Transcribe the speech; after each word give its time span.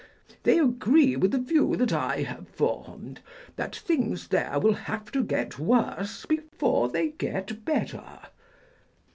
They 0.41 0.57
agree 0.57 1.15
with 1.15 1.29
the 1.29 1.37
view 1.37 1.75
that 1.75 1.93
I 1.93 2.23
have 2.23 2.47
formed, 2.47 3.19
that 3.55 3.75
things 3.75 4.29
there 4.29 4.57
will 4.59 4.73
have 4.73 5.11
to 5.11 5.23
get 5.23 5.59
worse 5.59 6.25
before 6.25 6.89
they 6.89 7.09
get 7.09 7.63
better. 7.65 8.17